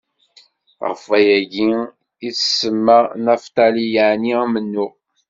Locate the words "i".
2.27-2.29